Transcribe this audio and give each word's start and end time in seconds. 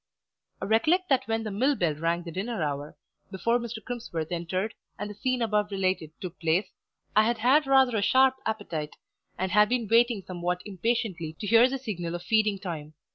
I 0.59 0.65
recollect 0.65 1.09
that 1.09 1.27
when 1.27 1.43
the 1.43 1.51
mill 1.51 1.75
bell 1.75 1.93
rang 1.93 2.23
the 2.23 2.31
dinner 2.31 2.63
hour, 2.63 2.97
before 3.29 3.59
Mr. 3.59 3.83
Crimsworth 3.85 4.31
entered, 4.31 4.73
and 4.97 5.07
the 5.07 5.13
scene 5.13 5.43
above 5.43 5.69
related 5.69 6.11
took 6.19 6.39
place, 6.39 6.65
I 7.15 7.23
had 7.25 7.37
had 7.37 7.67
rather 7.67 7.95
a 7.95 8.01
sharp 8.01 8.33
appetite, 8.47 8.95
and 9.37 9.51
had 9.51 9.69
been 9.69 9.87
waiting 9.87 10.23
somewhat 10.25 10.63
impatiently 10.65 11.33
to 11.39 11.45
hear 11.45 11.69
the 11.69 11.77
signal 11.77 12.15
of 12.15 12.23
feeding 12.23 12.57
time. 12.57 12.95